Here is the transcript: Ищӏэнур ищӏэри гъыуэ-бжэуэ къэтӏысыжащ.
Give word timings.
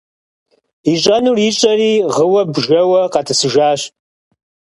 Ищӏэнур 0.91 1.37
ищӏэри 1.49 1.91
гъыуэ-бжэуэ 2.13 3.01
къэтӏысыжащ. 3.13 3.81